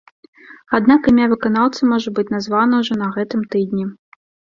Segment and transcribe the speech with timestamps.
[0.77, 3.85] Аднак імя выканаўцы можа быць названа ўжо на гэтым тыдні.